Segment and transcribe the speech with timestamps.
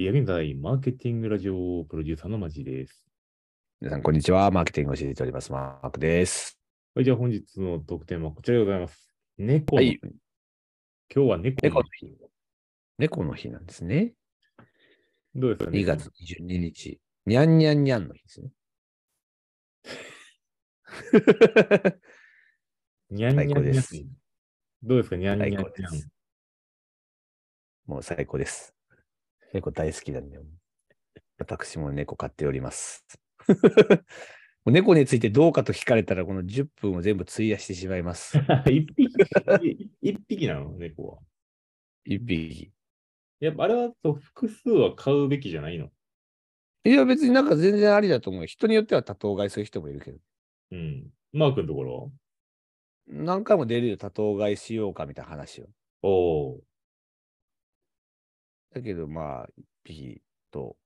[0.00, 3.04] 現在、マーケティングラジオプロデューサーのマジです。
[3.80, 4.48] 皆さん、こんにちは。
[4.52, 5.50] マーケティングを教えております。
[5.50, 6.56] マークです。
[6.94, 9.12] はい、じゃあ本日の特典はこちらでございます。
[9.38, 9.98] 猫の、はい。
[10.00, 12.16] 今日は猫猫の日。
[12.96, 14.12] 猫の日なんですね。
[15.34, 17.00] どうですかね2月22日。
[17.26, 18.52] にゃんにゃんにゃんの日ですね。
[23.10, 23.84] にゃんにゃんにゃん
[24.80, 25.64] どうですかにゃんにゃんにゃん。
[27.84, 28.77] もう最高です。
[29.52, 30.38] 猫大好きなんで、
[31.38, 33.04] 私も猫飼っております。
[34.66, 38.36] 猫についてどうかと聞かれたら、この10分を全部費やしてしまいます。
[38.70, 41.18] 一匹、一匹なの猫は？
[42.04, 42.70] 一匹。
[43.40, 45.90] やっぱあれはそう複数は買うべきじゃないの？
[46.84, 48.46] いや、別になんか全然ありだと思うよ。
[48.46, 50.18] 人によっては多頭飼いする人もいるけど。
[50.72, 51.10] うん。
[51.32, 52.12] マー君のところ
[53.06, 55.66] 何回も出るよ、多頭飼いしようかみたいな話を。
[56.02, 56.10] お
[56.50, 56.60] お
[58.74, 60.76] だけど、まあ、一匹と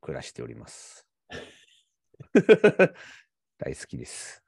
[0.00, 1.06] 暮らしております。
[3.58, 4.42] 大好きです。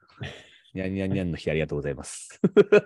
[0.73, 2.39] にゃんにゃんにゃんの日ありがとうございます。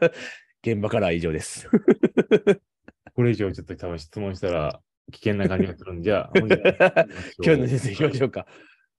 [0.63, 1.67] 現場からは以上です。
[1.67, 2.59] ー。
[3.13, 8.47] これ以上ちょっと多分質問したら危険な感じがするんじゃ、 今日の先生いきましょうか。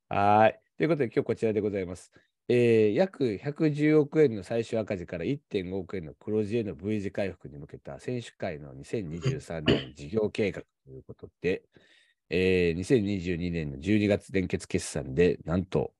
[0.09, 0.59] はーい。
[0.77, 2.13] ということで、今日こちらでございます。
[2.49, 11.63] えー約110億円の最終赤字から1.5億円の黒字への V 字回復に向けた選手会の2023年事業計画ということで、
[12.31, 15.93] えー2022年の12月連結決算で、なんと、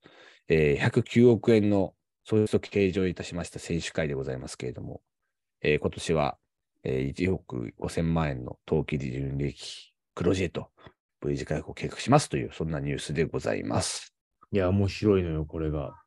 [0.49, 5.03] えー109億円の損失を計上いたしました選手会でございますけれども、
[5.63, 6.39] えー今年は、
[6.85, 10.71] えー1億5000万円の当期純利益黒字へと
[11.27, 14.15] V 字回復を計画しますという、そんなニュースでございます。
[14.53, 16.06] いや、面白いのよ、これが。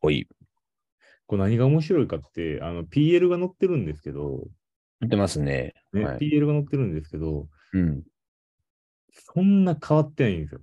[0.00, 0.28] おい、
[1.26, 4.44] これ何が面白いかって、あの、PL が載ってるんですけど、
[5.00, 5.74] 見てますね。
[5.92, 8.02] ね、はい PL が載ってるんですけど、うん。
[9.12, 10.60] そんな変わってないんですよ。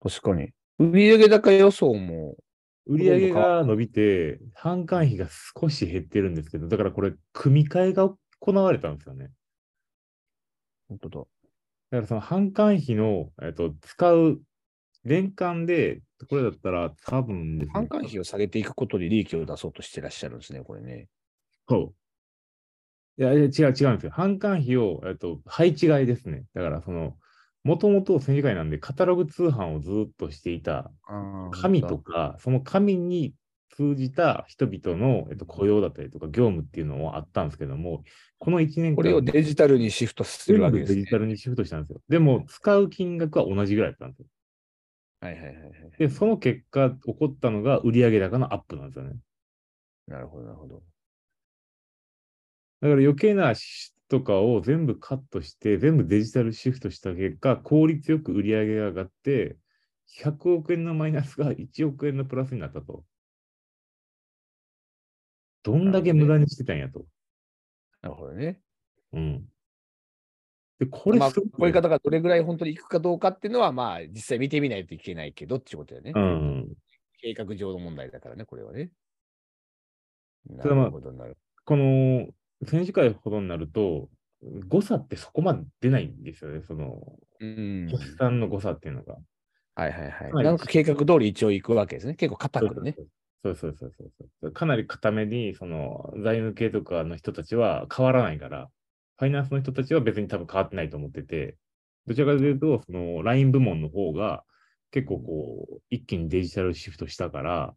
[0.00, 0.50] 確かに。
[0.78, 2.36] 売上高予想も、
[2.86, 5.28] 売上が伸びて、販管費が
[5.60, 8.08] 少し減ってるんですけど、だからこれ、組み替えが
[8.40, 9.30] 行われたんですよね。
[10.88, 11.20] 本当だ。
[11.20, 14.40] だからその販管費の、えっと、使う、
[15.08, 21.08] 年間で、これだったら多分ね、販管費を下げていくことで利益を出そうとしてらっしゃるんですね、これね。
[21.68, 21.94] そ
[23.18, 23.22] う。
[23.22, 24.12] いや、違う、違うんですよ。
[24.14, 26.44] 販管費を、えっと、配置換えですね。
[26.54, 27.16] だから、その、
[27.64, 30.90] もともと戦時会なんで、カタログ通販をずっとしていた
[31.50, 33.34] 紙とか、その紙に
[33.76, 38.04] 通じた人々の、えっと、雇用だったりとか業務っていうのもあったんですけども、
[38.38, 41.10] この1年間、これをデジタルにシフトするわけです、ねデジ。
[41.10, 42.00] タルにシフトしたんですよ。
[42.08, 44.26] でも、使う金額は同じぐらいだったんですよ。
[45.20, 45.92] はいはいはいはい。
[45.98, 49.16] で、その結果、起こったのが売上高のアップなんですよね。
[50.08, 50.82] なるほど、なるほど。
[52.80, 59.58] だから余計な支出とかを全部カットして、全部デジタルシフトした結果、効率よく売り上げが上がって、
[60.06, 63.04] 100億円のマイナスが1億円のプラスになったと。
[65.62, 67.06] どんだけ無駄にしてたんやと。
[68.02, 68.60] なるほどね。
[69.12, 69.48] うん。
[70.78, 76.12] で、これまあ、こういう方がどれぐらい本当に行くかどうかっていうのは、まあ、実際見てみないといけないけどっていうことだよね。
[76.14, 76.68] うん。
[77.20, 78.90] 計画上の問題だからね、これはね。
[80.48, 82.28] なるほど、なるこの、
[82.66, 84.08] 選手会ほどになると、
[84.68, 87.02] 誤差ってそこまで出ないんですよね、その。
[87.40, 87.88] うん。
[87.90, 89.16] 決算の誤差っていうのが。
[89.74, 90.32] はいはいはい。
[90.32, 92.14] はいなんか計画通り一応行くわけですね。
[92.14, 92.94] 結構硬くね。
[93.44, 94.10] そうそうそうそう
[94.42, 94.52] そう。
[94.52, 98.68] かなり固めに、その、財務系とかの人たちは変わらないから、
[99.18, 101.56] ファイナンスの人たちは別に多分変わってないと思ってて、
[102.06, 104.44] どちらかというと、その、ライン部門の方が、
[104.90, 107.74] 結構こう、一気にデジタルシフトしたから、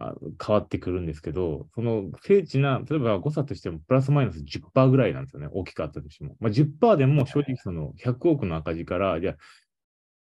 [0.00, 0.14] あ
[0.44, 6.36] 変わってくるんですけど、その精緻な、例えば誤差としてもプラスマイナス10%ぐらいなんですよね、大きかったとしても。
[6.38, 9.36] まあ、10%でも正直その100億の赤字から、じゃあ、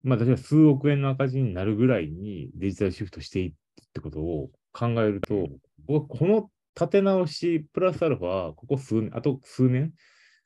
[0.03, 3.57] まあ、例えば数億円の赤字になるぐらいにデジタルシフトしていくっ
[3.93, 5.47] てことを考えると、
[5.87, 9.93] 僕はこの立て直しプラスアルファ、ここ数年、あと数年、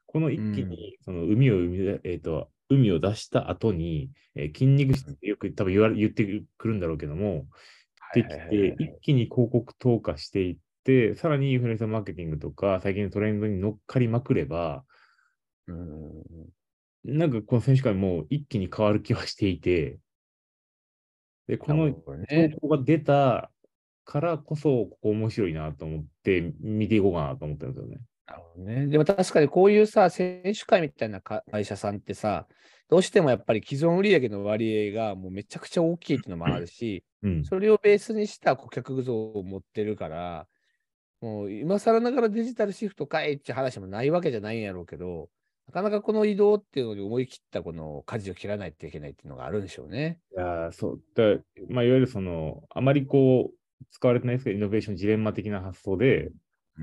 [0.05, 7.45] この一気にその海を生み出、えっ、と、海を出した後に、えー筋肉質ってよく多分言われ言ってくるんだろうけども、
[8.13, 14.83] できて、一気に広告投下していって、さらにインフルエンサーマーケティングとか、最近のトレンドに乗っかりまくれば、
[15.67, 16.23] うん。
[17.03, 19.99] なんかこの選手会も一気に変わる気はしていて、
[21.47, 21.95] で、この情
[22.61, 23.51] 報が出た
[24.05, 27.99] からこそ、ここ面白いなと思って、見ていこうかなと思ってるんですよね。
[28.27, 28.87] なるほどね。
[28.87, 32.47] でも確かにこういうさ、選手会みたいなか会社さんってさ、
[32.87, 37.43] どうしてもやっぱり既存売上の割合がもうめちゃくちゃ大きいっていうのもあるし、うん。
[37.43, 40.47] それをベースにした顧客像を持ってるから、
[41.21, 45.29] もう今更ながらデジタルシフトかいって話もないわけじゃないんやろうけど、
[45.67, 50.19] なかなかこの移動っていうのに思い切ったこの舵を切らないといけないっていうのがあるんでしょうね。
[50.35, 51.01] いやーそう。
[51.15, 51.23] だ
[51.69, 53.55] まあ、いわゆるその、あまりこう、
[53.91, 56.31] 使われてないですけど、イノベーションジレンマ的な発想で、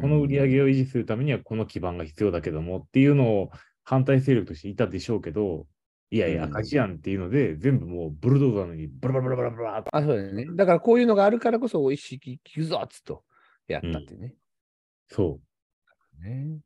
[0.01, 3.51] この売り上げを維持するためにはこの基盤が必要だけどもっていうのを
[3.85, 5.67] 反対勢力としていたでしょうけど、
[6.11, 9.97] いやいや、うん赤字やんっていうので、全部もうブルドーザーのようにブラブラブラブラブラーと。
[9.97, 10.47] あ、そうだよね。
[10.55, 13.25] だからこういうのがあるからこそ、意識聞くぞっつっと
[13.67, 14.35] やったっていうね。
[15.09, 15.41] そ
[16.21, 16.25] う。
[16.25, 16.59] ね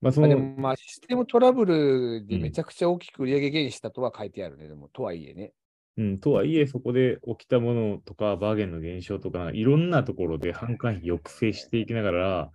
[0.00, 4.66] まあ、そまあ、での、もまあ、システムトラブルでめちゃくちゃ大きく売り上げ減したとは書いてあるね。
[4.66, 5.52] でも、とはいえね。
[6.00, 12.50] うん、とはいえ、そこで起きたものとか、バーゲンの減少とか、いろんなところで販管費抑制していきながら、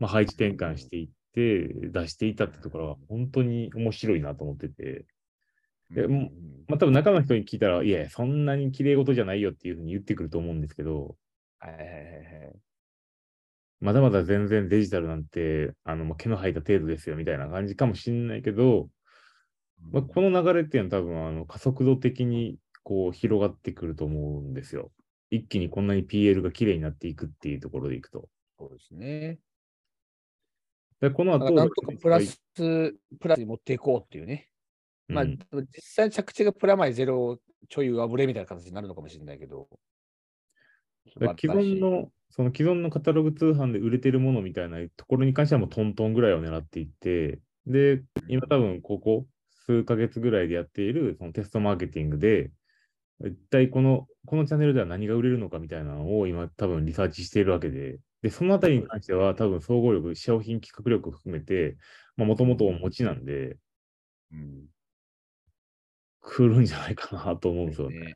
[0.00, 5.06] まあ、配置転換していって、出していたってところは、本当に面白いなと思ってて、
[5.94, 6.30] いやもう
[6.66, 11.16] まあ、多分中の人に聞いたら、いや、そんなに綺麗事じゃないよっていうふうに言ってくると思うんですけど、
[11.60, 12.56] はいはいはいはい。
[13.78, 18.88] まだまだ全然デジタルなんて、あの、毛の生えた程度ですよみたいな感じかもしれないけど、
[19.92, 24.90] まあ、この流れっていうのは多分、あの、加速度的にこう広がってくると思うんですよ。
[25.30, 28.28] 一気にこんなに PL が綺麗になっていくっていうところでいくと。
[28.58, 29.38] そうですね。
[31.00, 34.48] でこの後、なんとかプラス、プラスに持っていこうっていうね。
[35.08, 37.38] まあ、うん実際着地がプラマイゼロ
[37.68, 39.68] ちょい上振れみたいな形になるのかもしれないけど。
[41.38, 49.26] 既存の、その既存のカタログ通販で売れてるものみたいなところに関してはもうトントンぐらいを狙っていって、で、今多分ここ
[49.66, 52.50] 数ヶ月ぐらいでやっているそのテストマーケティングで、
[53.24, 61.76] 一体この、このチャンネルでは何が売れるのかみたいなのを今多分リサーチしているわけで、で、そのあたりに関しては多分総合力、商品企画力を含めて、
[62.16, 63.56] まあもともとお持ちなんで、
[64.32, 64.66] うん
[66.22, 68.14] 来るんじゃないかなと思うんですよね。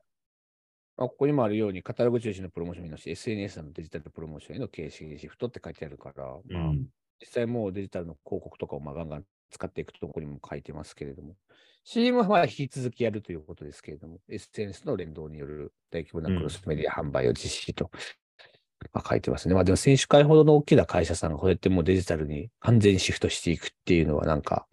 [0.96, 6.86] あ、ここにもあるように、カタログ中心のプロモーションのし、SNS のデジタルプロモーションへの形式シフトって書いてあるから、まあ、うん。
[7.20, 9.24] 実際もうデジタルの広告とかをまあガンガン
[9.54, 11.36] 使っていくところにも書いてますけれども、
[11.84, 17.90] CM はまあ引き続きやるということですけれども、SNS の連動による大規模なクロスメディア販売を実施と、
[18.92, 19.54] まあ、書いてますね。
[19.54, 24.66] まあでも選手会ほどの大きな会社さんがこうやってもうデジタルに完全にシフトしていくっていうのはなんか、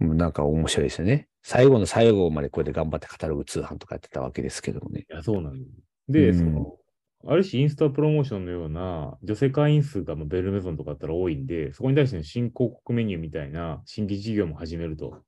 [0.00, 1.28] うんなんか面白いですよね。
[1.42, 5.00] 最後の最後までこれで頑張ってカタログ通販とかやってたわけですけどもね。
[5.00, 5.70] いや、そうなんです。
[6.08, 6.76] で、うんその、
[7.26, 15.24] ある種インスタプロモーションのような女性会員数がまあベルメゾンとかだったら多いんで、そこに対しての新広告メニューみたいな新規事業も始めると。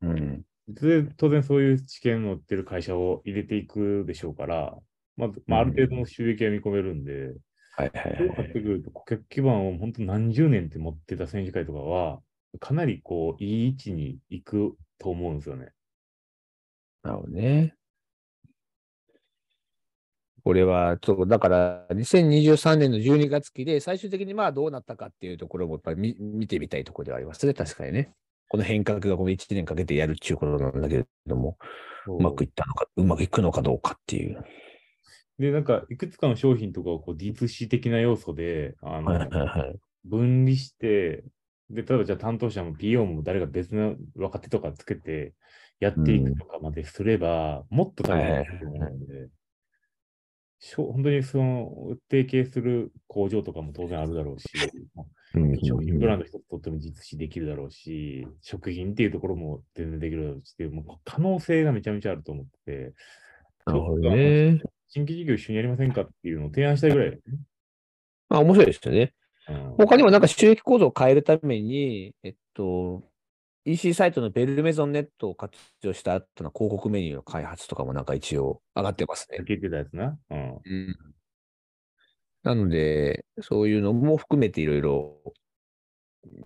[0.00, 0.44] うん。
[0.68, 4.78] で、当然そういう知見を持ってる会社を入れていくでしょうから、
[5.16, 7.34] まず、まあ、ある程度の収益は見込めるんで、
[7.70, 8.44] はいはいそうなはい。
[8.44, 12.22] ってくると、顧客基盤を本当何十年って持ってた選手会とかは、
[12.60, 15.72] かなりこう、いい位置に行くと思うんですよね。
[17.02, 17.76] なるほどね。
[20.44, 28.12] これは、ちょっとだから、2023年の12月期で、最終的にまあどうなったかっていうところもやっぱり見見てみたいところではありますね、確かにね。
[28.50, 31.56] この変革がこの1年かけてやるっていうことなんだけれども、
[32.06, 34.44] うまくいったのか、うまくいくのかどうかっていう。
[35.38, 39.76] で、なんか、いくつかの商品とかをこう D2C 的な要素で、あの、はいはいはい。
[40.04, 41.24] 分離して、
[41.70, 45.32] で、例えばじゃあ担当者も PO も誰か別の若手とかつけて
[45.80, 49.43] やっていくとかまですれば、もっと大変だと思うので、しょ
[50.76, 54.48] 本当にその、提携する工場とかも当然あるだろうし、
[55.34, 62.94] うん商品ブランド一つとっても実施できるだろうし、食品っていうところも全然できるだろうしっていう、もう可能性がめちゃめちゃあると思ってて、
[63.66, 64.60] なるほどね。
[64.88, 67.18] 新規事業一緒にやりませんかっていうのを提案したいぐらいね。
[68.28, 69.12] まあ面白いですよね。
[69.48, 73.02] うん他にもなんか収益構造を変えるために、えっと、
[73.64, 79.42] EC サイトのベルメゾンネットを活用した後の広告メニューの開発とかもなんか一応上がってますね。
[79.46, 80.18] 言ってたやつな。
[80.30, 80.60] うん。
[80.64, 80.96] うん
[82.44, 85.16] なので、そういうのも含めていろいろ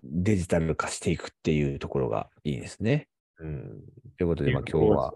[0.05, 3.09] デジタル化していくっていうところがいいですね。
[3.41, 3.83] うん。
[4.17, 5.15] ということで、まあ今日は、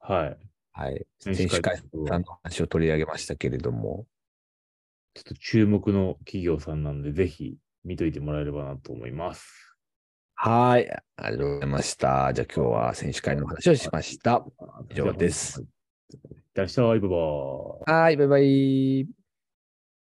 [0.00, 0.36] はい。
[0.72, 1.76] はい、選手会選手会
[2.08, 4.06] さんの話を取り上げましたけれども、
[5.12, 9.71] ちょっと注目の企業さんなんで、ぜひ見といてもらえればなと思います。
[10.44, 12.32] はい、ありがとうございました。
[12.34, 14.44] じゃあ今日は選手会の話をしました。
[14.90, 15.60] 以上です。
[15.60, 15.66] いっ
[16.52, 17.10] てらっしゃい、バイバイ。
[17.86, 19.21] はい、バイバイ。